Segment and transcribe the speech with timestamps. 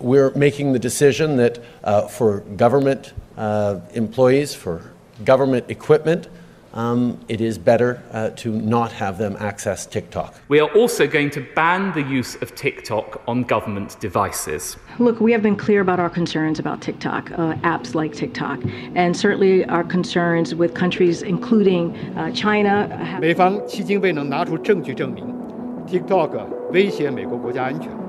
[0.00, 4.92] we're making the decision that uh, for government uh, employees, for
[5.24, 6.28] government equipment,
[6.74, 10.34] um, it is better uh, to not have them access TikTok.
[10.48, 14.76] We are also going to ban the use of TikTok on government devices.
[14.98, 18.60] Look, we have been clear about our concerns about TikTok, uh, apps like TikTok,
[18.94, 22.86] and certainly our concerns with countries including uh, China.
[23.18, 25.24] 美方迄今未能拿出证据证明
[25.86, 28.06] TikTok 威胁美国国家安全。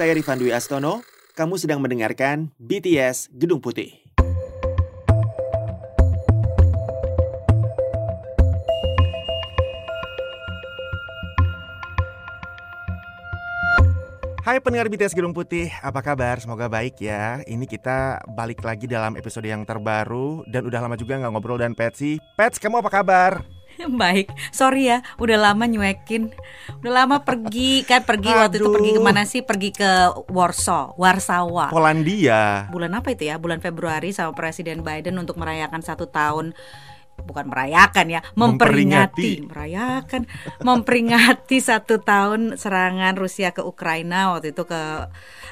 [0.00, 1.04] saya Rifan Dwi Astono.
[1.36, 4.00] Kamu sedang mendengarkan BTS Gedung Putih.
[14.40, 16.40] Hai pendengar BTS Gedung Putih, apa kabar?
[16.40, 17.44] Semoga baik ya.
[17.44, 21.76] Ini kita balik lagi dalam episode yang terbaru dan udah lama juga nggak ngobrol dan
[21.76, 22.16] Petsy.
[22.40, 23.59] Pets, kamu apa kabar?
[24.02, 26.32] Baik, sorry ya, udah lama nyuekin,
[26.84, 29.40] udah lama pergi kan pergi waktu itu pergi ke mana sih?
[29.40, 29.90] Pergi ke
[30.28, 31.72] Warsaw, Warsawa.
[31.72, 32.68] Polandia.
[32.68, 33.40] Bulan apa itu ya?
[33.40, 36.52] Bulan Februari sama Presiden Biden untuk merayakan satu tahun
[37.22, 39.48] bukan merayakan ya, memperingati, Memperingati.
[39.48, 40.22] merayakan,
[40.60, 44.82] memperingati satu tahun serangan Rusia ke Ukraina waktu itu ke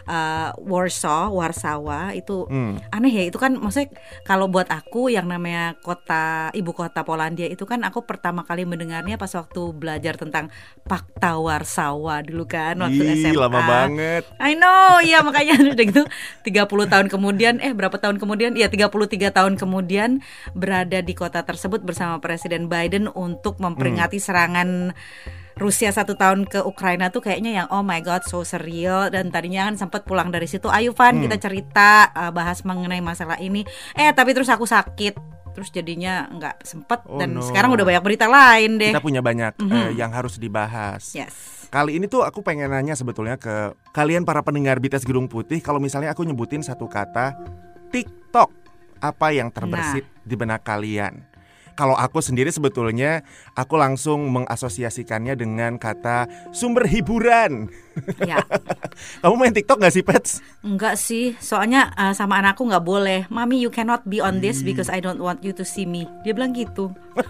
[0.05, 2.79] uh, Warsaw, Warsawa itu Hmm.
[2.89, 7.67] aneh ya itu kan maksudnya kalau buat aku yang namanya kota ibu kota Polandia itu
[7.67, 10.49] kan aku pertama kali mendengarnya pas waktu belajar tentang
[10.87, 13.37] Pakta Warsawa dulu kan waktu Ih, SMA.
[13.37, 14.23] lama banget.
[14.39, 16.03] I know, iya makanya udah gitu
[16.47, 18.55] 30 tahun kemudian eh berapa tahun kemudian?
[18.55, 18.89] Ya 33
[19.29, 20.23] tahun kemudian
[20.55, 24.95] berada di kota tersebut bersama Presiden Biden untuk memperingati serangan
[25.55, 29.11] Rusia satu tahun ke Ukraina tuh kayaknya yang oh my god so surreal.
[29.11, 33.43] Dan tadinya kan sempat pulang dari situ ayo Van kita cerita uh, bahas mengenai masalah
[33.43, 33.67] ini.
[33.93, 35.19] Eh tapi terus aku sakit.
[35.51, 37.43] Terus jadinya nggak sempet Oh, dan no.
[37.43, 38.95] sekarang udah banyak berita lain deh.
[38.95, 39.75] Kita punya banyak Mhm.
[39.75, 41.11] eh, yang harus dibahas.
[41.11, 41.67] yes.
[41.69, 45.59] Kali ini tuh aku pengen nanya sebetulnya ke kalian para pendengar BTS Gedung Putih.
[45.59, 47.35] Kalau misalnya aku nyebutin satu kata
[47.91, 48.49] TikTok,
[48.99, 51.28] apa yang terbersit di benak kalian?
[51.79, 53.23] Kalau aku sendiri sebetulnya
[53.55, 57.71] aku langsung mengasosiasikannya dengan kata sumber hiburan.
[58.23, 58.39] Ya
[59.23, 60.43] Kamu main TikTok gak sih, Pets?
[60.63, 63.21] Enggak sih, soalnya uh, sama anakku nggak boleh.
[63.31, 66.07] Mami, you cannot be on this because I don't want you to see me.
[66.27, 66.91] Dia bilang gitu.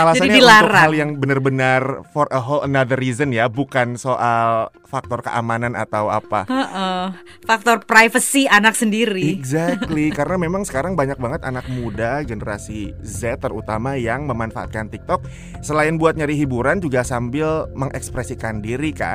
[0.00, 0.84] Alasannya Jadi untuk dilarang.
[0.88, 6.48] hal yang benar-benar for a whole another reason ya, bukan soal faktor keamanan atau apa.
[6.48, 7.04] Heeh.
[7.44, 9.36] Faktor privacy anak sendiri.
[9.36, 15.28] Exactly, karena memang sekarang banyak banget anak muda generasi Z terutama yang memanfaatkan TikTok
[15.60, 19.05] selain buat nyari hiburan juga sambil mengekspresikan diri kan.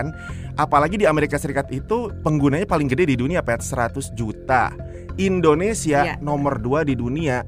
[0.55, 4.71] Apalagi di Amerika Serikat itu penggunanya paling gede di dunia pet 100 juta.
[5.15, 6.15] Indonesia Iya.
[6.19, 7.43] nomor 2 di dunia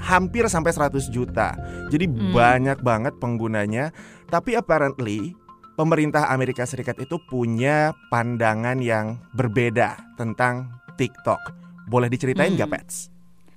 [0.00, 1.52] hampir sampai 100 juta.
[1.92, 2.32] Jadi Hmm.
[2.32, 3.92] banyak banget penggunanya.
[4.26, 5.34] Tapi apparently
[5.74, 11.40] pemerintah Amerika Serikat itu punya pandangan yang berbeda tentang TikTok.
[11.86, 12.76] Boleh diceritain nggak, Hmm.
[12.80, 12.96] Pets?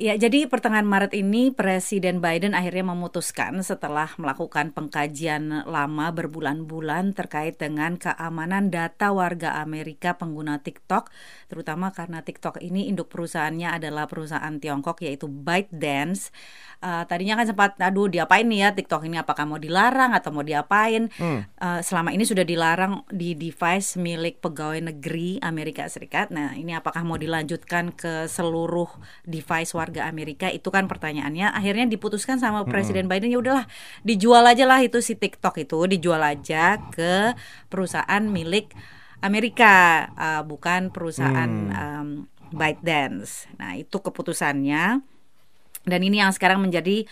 [0.04, 7.56] Ya, jadi pertengahan Maret ini Presiden Biden akhirnya memutuskan setelah melakukan pengkajian lama berbulan-bulan terkait
[7.56, 11.08] dengan keamanan data warga Amerika pengguna TikTok,
[11.48, 16.36] terutama karena TikTok ini induk perusahaannya adalah perusahaan Tiongkok yaitu ByteDance.
[16.84, 20.44] Eh, tadinya kan sempat, aduh diapain nih ya TikTok ini apakah mau dilarang atau mau
[20.44, 21.08] diapain?
[21.16, 21.48] Hmm.
[21.48, 26.28] Eh, selama ini sudah dilarang di device milik pegawai negeri Amerika Serikat.
[26.36, 28.92] Nah, ini apakah mau dilanjutkan ke seluruh
[29.24, 30.50] device warga Amerika?
[30.50, 31.54] Itu kan pertanyaannya.
[31.54, 33.68] Akhirnya diputuskan sama Presiden Biden ya udahlah,
[34.02, 37.38] dijual aja lah itu si TikTok itu, dijual aja ke
[37.70, 38.74] perusahaan milik
[39.22, 42.08] Amerika, eh, bukan perusahaan em,
[42.54, 43.50] ByteDance.
[43.58, 45.02] Nah, itu keputusannya.
[45.84, 47.04] Dan ini yang sekarang menjadi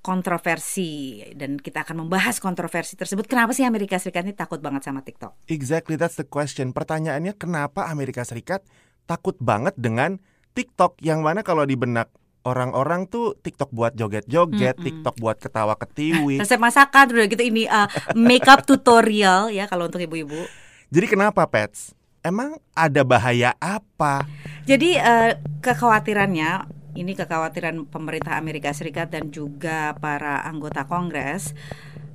[0.00, 3.28] kontroversi dan kita akan membahas kontroversi tersebut.
[3.28, 5.36] Kenapa sih Amerika Serikat ini takut banget sama TikTok?
[5.52, 6.72] Exactly, that's the question.
[6.72, 8.64] Pertanyaannya kenapa Amerika Serikat
[9.04, 10.16] takut banget dengan
[10.56, 12.08] TikTok yang mana kalau di benak
[12.44, 14.86] orang-orang tuh TikTok buat joget-joget, Mm-mm.
[14.86, 16.40] TikTok buat ketawa ketiwi.
[16.40, 20.48] Resep masakan udah gitu ini uh, makeup tutorial ya kalau untuk ibu-ibu.
[20.90, 21.94] Jadi kenapa, Pets?
[22.20, 24.28] Emang ada bahaya apa?
[24.68, 31.56] Jadi eh, kekhawatirannya ini kekhawatiran pemerintah Amerika Serikat dan juga para anggota Kongres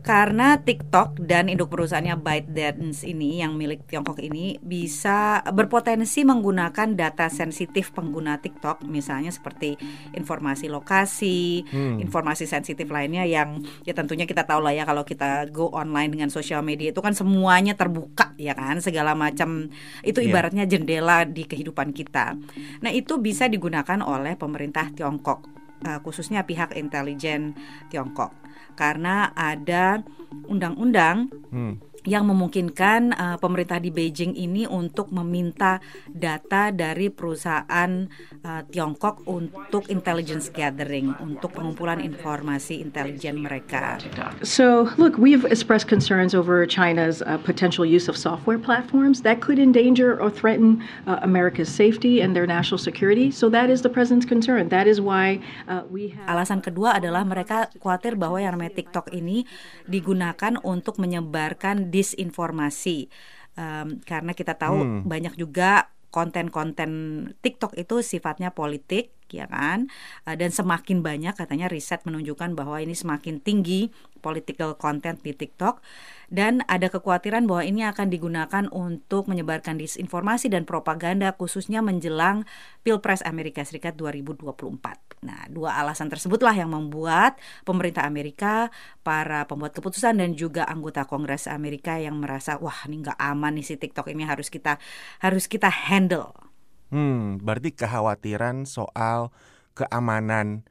[0.06, 7.26] karena TikTok dan induk perusahaannya ByteDance ini yang milik Tiongkok ini bisa berpotensi menggunakan data
[7.34, 9.74] sensitif pengguna TikTok misalnya seperti
[10.14, 12.06] informasi lokasi, hmm.
[12.06, 16.30] informasi sensitif lainnya yang ya tentunya kita tahu lah ya kalau kita go online dengan
[16.30, 19.74] sosial media itu kan semuanya terbuka ya kan segala macam
[20.06, 20.30] itu iya.
[20.30, 22.38] ibaratnya jendela di kehidupan kita.
[22.86, 27.58] Nah, itu bisa digunakan oleh pemerintah Tiongkok uh, khususnya pihak intelijen
[27.92, 28.32] Tiongkok.
[28.76, 30.04] Karena ada
[30.48, 38.08] undang-undang hmm yang memungkinkan uh, pemerintah di Beijing ini untuk meminta data dari perusahaan
[38.46, 43.98] uh, Tiongkok untuk intelligence gathering, untuk pengumpulan informasi intelijen mereka.
[44.46, 49.58] So, look, we've expressed concerns over China's uh, potential use of software platforms that could
[49.58, 53.32] endanger or threaten uh, America's safety and their national security.
[53.32, 54.70] So that is the president's concern.
[54.70, 56.30] That is why uh, we have.
[56.30, 59.48] Alasan kedua adalah mereka khawatir bahwa yang namanya TikTok ini
[59.90, 63.08] digunakan untuk menyebarkan disinformasi
[63.56, 65.02] um, karena kita tahu hmm.
[65.08, 66.92] banyak juga konten-konten
[67.40, 69.90] TikTok itu sifatnya politik ya kan
[70.30, 73.90] uh, dan semakin banyak katanya riset menunjukkan bahwa ini semakin tinggi
[74.26, 75.86] political content di TikTok
[76.34, 82.50] dan ada kekhawatiran bahwa ini akan digunakan untuk menyebarkan disinformasi dan propaganda khususnya menjelang
[82.82, 85.22] Pilpres Amerika Serikat 2024.
[85.26, 88.74] Nah, dua alasan tersebutlah yang membuat pemerintah Amerika,
[89.06, 93.66] para pembuat keputusan dan juga anggota Kongres Amerika yang merasa wah ini nggak aman nih
[93.66, 94.82] si TikTok ini harus kita
[95.22, 96.45] harus kita handle.
[96.94, 99.34] Hmm, berarti kekhawatiran soal
[99.74, 100.64] keamanan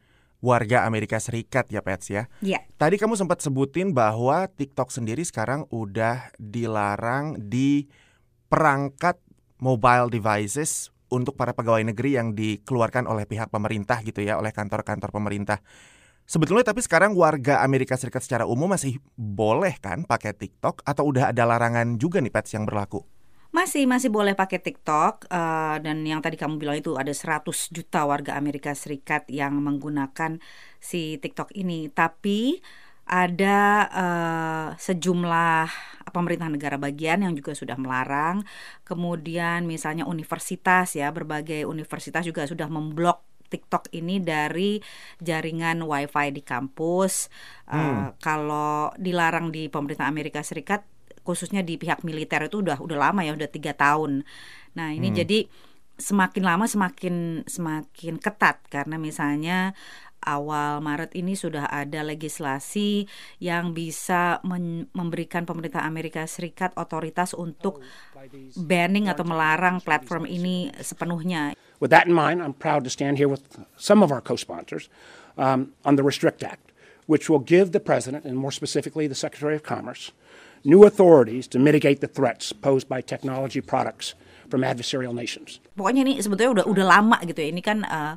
[0.44, 2.28] warga Amerika Serikat ya Pets ya.
[2.44, 2.60] Iya.
[2.76, 7.88] Tadi kamu sempat sebutin bahwa TikTok sendiri sekarang udah dilarang di
[8.52, 9.16] perangkat
[9.56, 15.08] mobile devices untuk para pegawai negeri yang dikeluarkan oleh pihak pemerintah gitu ya, oleh kantor-kantor
[15.08, 15.64] pemerintah.
[16.24, 21.32] Sebetulnya tapi sekarang warga Amerika Serikat secara umum masih boleh kan pakai TikTok atau udah
[21.32, 23.04] ada larangan juga nih Pets yang berlaku?
[23.54, 28.02] Masih masih boleh pakai TikTok uh, dan yang tadi kamu bilang itu ada 100 juta
[28.02, 30.42] warga Amerika Serikat yang menggunakan
[30.82, 31.86] si TikTok ini.
[31.86, 32.58] Tapi
[33.06, 35.70] ada uh, sejumlah
[36.10, 38.42] pemerintah negara bagian yang juga sudah melarang.
[38.82, 43.22] Kemudian misalnya universitas ya, berbagai universitas juga sudah memblok
[43.54, 44.82] TikTok ini dari
[45.22, 47.30] jaringan WiFi di kampus.
[47.70, 48.18] Uh, hmm.
[48.18, 50.93] Kalau dilarang di pemerintah Amerika Serikat,
[51.24, 54.22] khususnya di pihak militer itu udah udah lama ya udah tiga tahun.
[54.76, 55.18] Nah ini hmm.
[55.24, 55.38] jadi
[55.96, 59.72] semakin lama semakin semakin ketat karena misalnya
[60.24, 63.06] awal Maret ini sudah ada legislasi
[63.38, 64.40] yang bisa
[64.96, 67.84] memberikan pemerintah Amerika Serikat otoritas untuk
[68.56, 71.52] banning atau melarang platform ini sepenuhnya.
[71.78, 73.44] With that in mind, I'm proud to stand here with
[73.76, 74.88] some of our co-sponsors
[75.36, 76.72] um, on the Restrict Act,
[77.04, 80.16] which will give the president and more specifically the Secretary of Commerce
[80.64, 84.16] new authorities to mitigate the threats posed by technology products
[84.48, 85.60] from adversarial nations.
[85.76, 87.48] Pokoknya ini sebetulnya udah udah lama gitu ya.
[87.52, 88.14] Ini kan uh,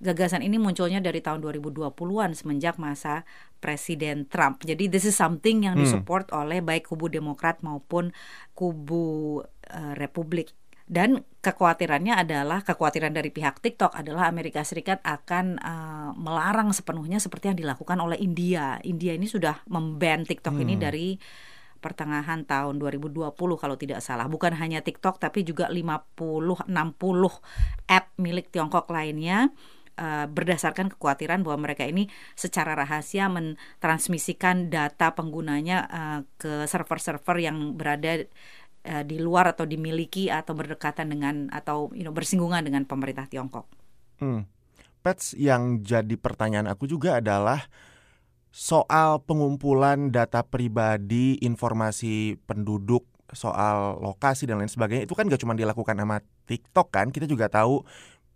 [0.00, 3.28] gagasan ini munculnya dari tahun 2020-an semenjak masa
[3.60, 4.64] Presiden Trump.
[4.64, 5.84] Jadi this is something yang hmm.
[5.84, 8.16] disupport oleh baik kubu Demokrat maupun
[8.56, 10.56] kubu uh, Republik.
[10.90, 17.54] Dan kekhawatirannya adalah kekhawatiran dari pihak TikTok adalah Amerika Serikat akan uh, melarang sepenuhnya seperti
[17.54, 18.82] yang dilakukan oleh India.
[18.82, 20.64] India ini sudah memban TikTok hmm.
[20.66, 21.08] ini dari
[21.80, 24.28] pertengahan tahun 2020 kalau tidak salah.
[24.28, 26.70] Bukan hanya TikTok tapi juga 50 60
[27.88, 29.48] app milik Tiongkok lainnya
[30.00, 37.76] uh, berdasarkan kekhawatiran bahwa mereka ini secara rahasia mentransmisikan data penggunanya uh, ke server-server yang
[37.76, 38.24] berada
[38.88, 43.68] uh, di luar atau dimiliki atau berdekatan dengan atau you know, bersinggungan dengan pemerintah Tiongkok.
[44.20, 44.48] Hmm.
[45.00, 47.64] Pets yang jadi pertanyaan aku juga adalah
[48.50, 55.54] soal pengumpulan data pribadi, informasi penduduk, soal lokasi dan lain sebagainya itu kan gak cuma
[55.54, 56.18] dilakukan sama
[56.50, 57.86] TikTok kan, kita juga tahu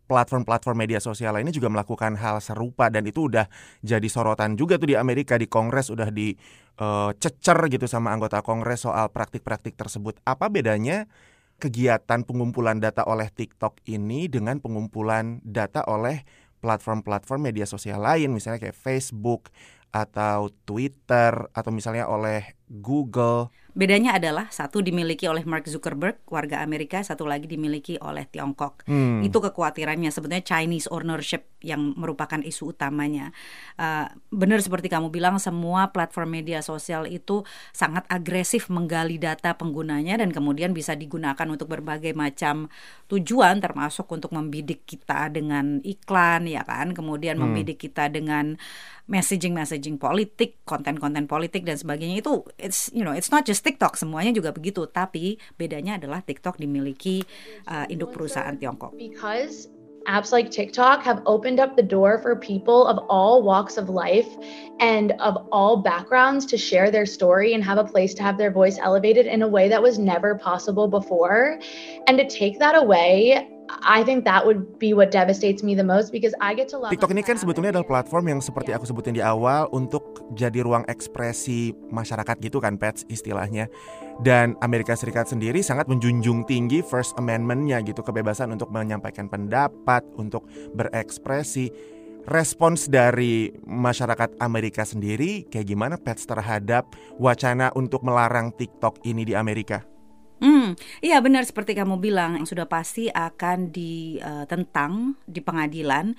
[0.05, 3.49] platform-platform media sosial lainnya juga melakukan hal serupa dan itu udah
[3.81, 8.85] jadi sorotan juga tuh di Amerika di Kongres udah dicecer uh, gitu sama anggota Kongres
[8.85, 10.21] soal praktik-praktik tersebut.
[10.29, 11.09] Apa bedanya
[11.57, 16.21] kegiatan pengumpulan data oleh TikTok ini dengan pengumpulan data oleh
[16.61, 19.53] platform-platform media sosial lain misalnya kayak Facebook
[19.95, 23.53] atau Twitter atau misalnya oleh Google.
[23.75, 28.87] Bedanya adalah satu dimiliki oleh Mark Zuckerberg, warga Amerika, satu lagi dimiliki oleh Tiongkok.
[28.87, 29.19] Hmm.
[29.27, 33.35] Itu kekhawatirannya sebenarnya Chinese ownership yang merupakan isu utamanya.
[33.75, 37.43] Uh, benar seperti kamu bilang, semua platform media sosial itu
[37.75, 42.71] sangat agresif menggali data penggunanya dan kemudian bisa digunakan untuk berbagai macam
[43.11, 46.95] tujuan, termasuk untuk membidik kita dengan iklan, ya kan?
[46.95, 47.51] Kemudian Hmm.
[47.51, 48.55] membidik kita dengan
[49.11, 54.35] messaging-messaging politik, konten-konten politik dan sebagainya itu it's you know it's not just TikTok semuanya
[54.35, 57.25] juga begitu tapi bedanya adalah TikTok dimiliki
[57.67, 58.95] uh, induk perusahaan Tiongkok.
[58.97, 59.69] Because
[60.07, 64.29] apps like TikTok have opened up the door for people of all walks of life
[64.81, 68.51] and of all backgrounds to share their story and have a place to have their
[68.51, 71.59] voice elevated in a way that was never possible before.
[72.07, 76.13] And to take that away, I think that would be what devastates me the most
[76.13, 79.17] because I get to love TikTok ini kan sebetulnya adalah platform yang seperti aku sebutin
[79.17, 83.73] di awal untuk jadi ruang ekspresi masyarakat gitu kan Pets istilahnya.
[84.21, 90.47] Dan Amerika Serikat sendiri sangat menjunjung tinggi First Amendment-nya gitu, kebebasan untuk menyampaikan pendapat, untuk
[90.77, 91.73] berekspresi.
[92.25, 96.89] Respons dari masyarakat Amerika sendiri kayak gimana Pets terhadap
[97.21, 99.94] wacana untuk melarang TikTok ini di Amerika?
[100.45, 106.13] Hmm, iya benar seperti kamu bilang yang sudah pasti akan ditentang di pengadilan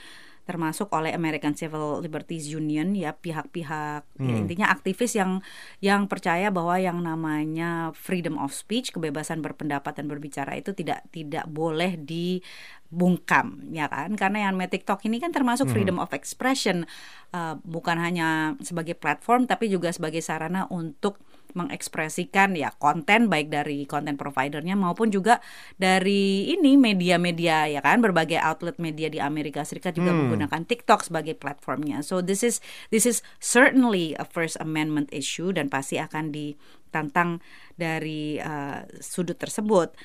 [0.45, 4.45] termasuk oleh American Civil Liberties Union ya pihak-pihak ya, Hmm.
[4.45, 5.41] intinya aktivis yang
[5.81, 11.49] yang percaya bahwa yang namanya freedom of speech kebebasan berpendapat dan berbicara itu tidak tidak
[11.49, 16.85] boleh dibungkam ya kan karena yang namanya TikTok ini kan termasuk freedom of expression
[17.33, 21.17] uh, bukan hanya sebagai platform tapi juga sebagai sarana untuk
[21.55, 25.39] mengekspresikan ya konten baik dari konten providernya maupun juga
[25.79, 31.33] dari ini media-media ya kan berbagai outlet media di Amerika Serikat juga menggunakan TikTok sebagai
[31.39, 32.03] platformnya.
[32.03, 32.59] So this is
[32.91, 37.39] this is certainly a First Amendment issue dan pasti akan ditantang
[37.79, 39.95] dari uh, sudut tersebut.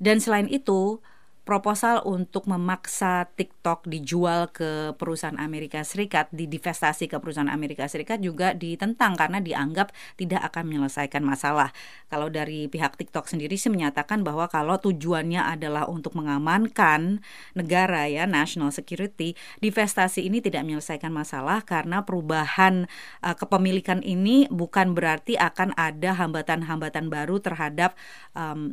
[0.00, 0.98] Dan selain itu
[1.44, 8.24] proposal untuk memaksa TikTok dijual ke perusahaan Amerika Serikat, di divestasi ke perusahaan Amerika Serikat
[8.24, 11.70] juga ditentang karena dianggap tidak akan menyelesaikan masalah.
[12.08, 17.20] Kalau dari pihak TikTok sendiri sih menyatakan bahwa kalau tujuannya adalah untuk mengamankan
[17.52, 22.88] negara ya, national security, divestasi ini tidak menyelesaikan masalah karena perubahan
[23.20, 27.92] uh, kepemilikan ini bukan berarti akan ada hambatan-hambatan baru terhadap
[28.32, 28.72] um,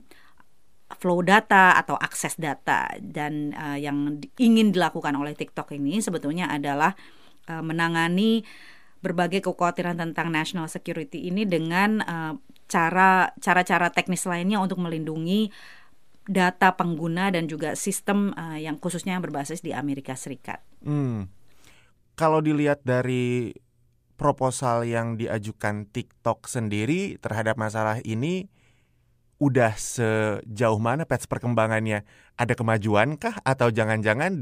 [0.97, 6.97] flow data atau akses data dan uh, yang ingin dilakukan oleh TikTok ini sebetulnya adalah
[7.47, 8.43] uh, menangani
[9.01, 12.33] berbagai kekhawatiran tentang national security ini dengan uh,
[12.69, 15.49] cara cara-cara teknis lainnya untuk melindungi
[16.29, 20.61] data pengguna dan juga sistem uh, yang khususnya yang berbasis di Amerika Serikat.
[20.85, 21.27] Hmm.
[22.13, 23.57] Kalau dilihat dari
[24.21, 28.53] proposal yang diajukan TikTok sendiri terhadap masalah ini
[29.41, 32.05] udah sejauh mana pets perkembangannya?
[32.37, 34.37] Ada kemajuan kah atau jangan-jangan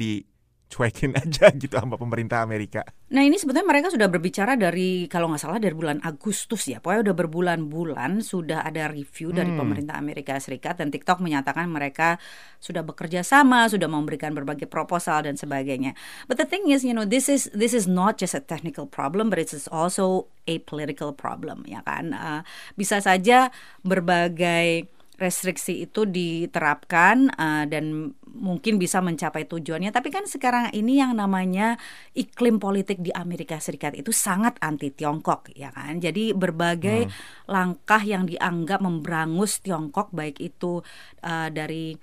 [0.69, 2.85] dicuekin aja gitu sama pemerintah Amerika?
[3.09, 7.09] Nah ini sebetulnya mereka sudah berbicara dari kalau nggak salah dari bulan Agustus ya, pokoknya
[7.09, 12.21] udah berbulan-bulan sudah ada review dari pemerintah Amerika Serikat dan TikTok menyatakan mereka
[12.61, 15.97] sudah bekerja sama, sudah memberikan berbagai proposal dan sebagainya.
[16.29, 19.33] But the thing is, you know, this is this is not just a technical problem,
[19.33, 22.13] but it's also a political problem, ya kan?
[22.13, 22.41] Uh,
[22.77, 23.49] bisa saja
[23.81, 24.85] berbagai
[25.19, 29.91] restriksi itu diterapkan uh, dan mungkin bisa mencapai tujuannya.
[29.91, 31.75] Tapi kan sekarang ini yang namanya
[32.15, 35.99] iklim politik di Amerika Serikat itu sangat anti Tiongkok, ya kan?
[35.99, 37.11] Jadi berbagai
[37.51, 40.79] langkah yang dianggap memberangus Tiongkok, baik itu
[41.27, 41.93] uh, dari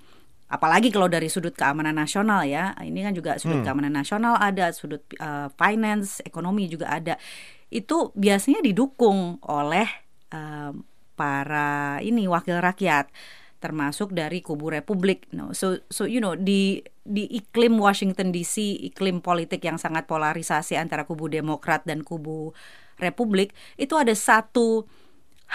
[0.47, 5.03] apalagi kalau dari sudut keamanan nasional ya, ini kan juga sudut keamanan nasional ada, sudut
[5.19, 7.19] uh, finance, ekonomi juga ada.
[7.67, 9.89] Itu biasanya didukung oleh
[10.31, 10.71] uh,
[11.17, 13.09] para ini wakil rakyat
[13.57, 15.25] termasuk dari kubu Republik.
[15.33, 18.59] No, so so you know di di iklim Washington DC,
[18.93, 22.53] iklim politik yang sangat polarisasi antara kubu Demokrat dan kubu
[22.97, 24.85] Republik, itu ada satu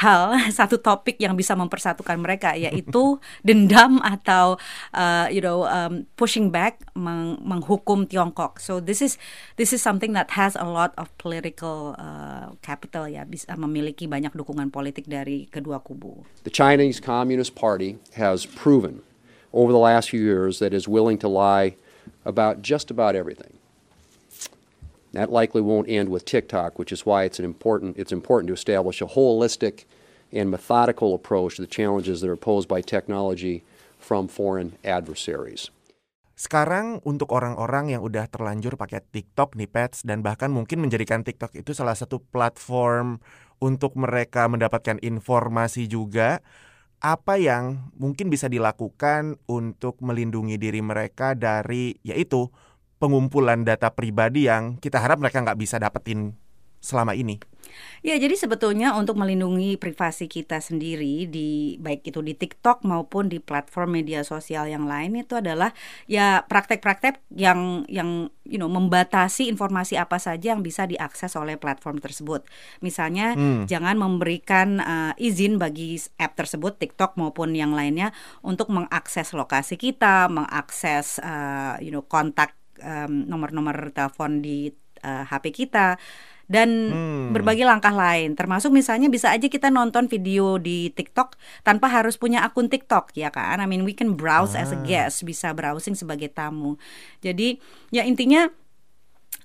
[0.01, 4.57] hal, satu topik yang bisa mempersatukan mereka yaitu dendam atau
[4.97, 8.59] uh, you know um, pushing back meng- menghukum Tiongkok.
[8.59, 9.21] So this is
[9.61, 14.33] this is something that has a lot of political uh, capital ya bisa memiliki banyak
[14.33, 16.25] dukungan politik dari kedua kubu.
[16.43, 19.05] The Chinese Communist Party has proven
[19.53, 21.77] over the last few years that is willing to lie
[22.25, 23.62] about just about everything.
[25.13, 28.57] That likely won't end with TikTok, which is why it's an important it's important to
[28.57, 29.85] establish a holistic
[30.33, 33.61] and methodical approach to the challenges that are posed by technology
[34.01, 35.69] from foreign adversaries.
[36.33, 41.55] Sekarang untuk orang-orang yang udah terlanjur pakai TikTok nih pets dan bahkan mungkin menjadikan TikTok
[41.55, 43.21] itu salah satu platform
[43.63, 46.43] untuk mereka mendapatkan informasi juga
[47.05, 52.49] apa yang mungkin bisa dilakukan untuk melindungi diri mereka dari yaitu
[53.03, 56.39] pengumpulan data pribadi yang kita harap mereka nggak bisa dapetin
[56.79, 57.43] selama ini.
[58.03, 63.39] Ya, jadi sebetulnya untuk melindungi privasi kita sendiri di baik itu di TikTok maupun di
[63.39, 65.73] platform media sosial yang lain itu adalah
[66.11, 72.03] ya praktek-praktek yang yang you know membatasi informasi apa saja yang bisa diakses oleh platform
[72.03, 72.45] tersebut.
[72.85, 73.71] Misalnya hmm.
[73.71, 78.13] jangan memberikan uh, izin bagi app tersebut TikTok maupun yang lainnya
[78.45, 84.73] untuk mengakses lokasi kita, mengakses uh, you know kontak um, nomor-nomor telepon di
[85.05, 86.01] uh, HP kita
[86.51, 87.27] dan hmm.
[87.33, 92.45] berbagai langkah lain termasuk misalnya bisa aja kita nonton video di TikTok tanpa harus punya
[92.45, 94.67] akun TikTok ya kan I mean we can browse ah.
[94.67, 94.85] as a ah.
[94.85, 96.77] guest bisa browsing sebagai tamu
[97.25, 97.57] jadi
[97.89, 98.53] ya intinya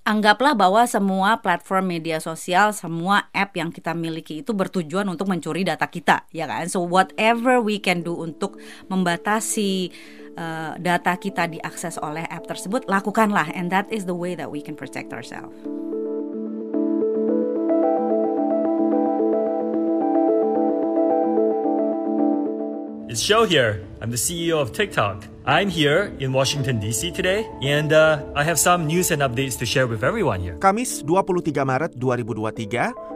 [0.07, 5.67] Anggaplah bahwa semua platform media sosial, semua app yang kita miliki itu bertujuan untuk mencuri
[5.67, 6.71] data kita, ya kan?
[6.71, 8.55] So whatever we can do untuk
[8.87, 9.91] membatasi
[10.39, 14.63] uh, data kita diakses oleh app tersebut, lakukanlah, and that is the way that we
[14.63, 15.51] can protect ourselves.
[23.11, 23.83] It's Show here.
[23.99, 25.36] I'm the CEO of TikTok.
[25.47, 29.65] I'm here in Washington DC today and uh, I have some news and updates to
[29.65, 30.59] share with everyone here.
[30.59, 32.67] Kamis 23 Maret 2023,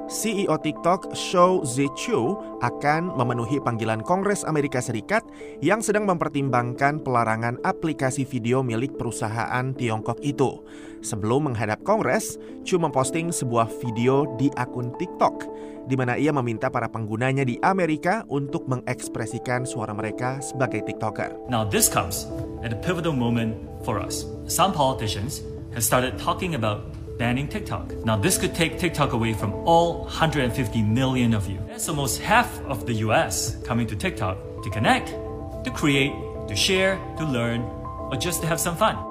[0.07, 5.27] CEO TikTok Shou Zichu akan memenuhi panggilan Kongres Amerika Serikat
[5.59, 10.63] yang sedang mempertimbangkan pelarangan aplikasi video milik perusahaan Tiongkok itu.
[11.03, 15.51] Sebelum menghadap Kongres, Chu memposting sebuah video di akun TikTok
[15.89, 21.49] di mana ia meminta para penggunanya di Amerika untuk mengekspresikan suara mereka sebagai TikToker.
[21.49, 22.20] Now this comes
[22.63, 24.25] at a pivotal moment for us.
[24.47, 25.41] Some politicians
[25.73, 27.93] have started talking about banning TikTok.
[28.05, 31.59] Now this could take TikTok away from all 150 million of you.
[31.67, 36.13] That's almost half of the US coming to TikTok to connect, to create,
[36.47, 39.10] to share, to learn, or just to have some fun.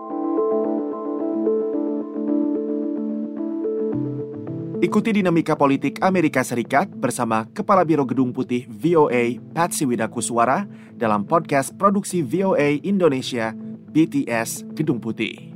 [4.80, 10.64] Ikuti dinamika politik Amerika Serikat bersama Kepala Biro Gedung Putih VOA Patsy Widakuswara
[10.96, 13.52] dalam podcast produksi VOA Indonesia
[13.92, 15.52] BTS Gedung Putih.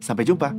[0.00, 0.56] Sampai jumpa.